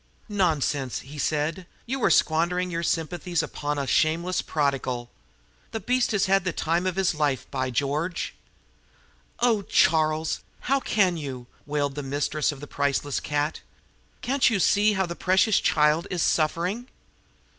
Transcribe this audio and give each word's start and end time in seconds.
"Nonsense!" 0.29 1.03
said 1.21 1.57
he. 1.85 1.91
"You 1.91 2.03
are 2.03 2.09
squandering 2.09 2.71
your 2.71 2.81
sympathies 2.81 3.43
upon 3.43 3.77
a 3.77 3.85
shameless 3.85 4.41
prodigal. 4.41 5.11
The 5.73 5.79
beast 5.79 6.09
has 6.09 6.25
had 6.25 6.43
the 6.43 6.51
time 6.51 6.87
of 6.87 6.95
his 6.95 7.13
life, 7.13 7.45
by 7.51 7.69
George!" 7.69 8.33
"Oh, 9.41 9.61
Charles, 9.61 10.39
how 10.61 10.79
can 10.79 11.17
you?" 11.17 11.45
wailed 11.67 11.93
the 11.93 12.01
mistress 12.01 12.51
of 12.51 12.61
the 12.61 12.65
priceless 12.65 13.19
cat. 13.19 13.61
"Can't 14.23 14.49
you 14.49 14.59
see 14.59 14.93
how 14.93 15.05
the 15.05 15.15
precious 15.15 15.59
child 15.59 16.07
is 16.09 16.23
suffering?" 16.23 16.87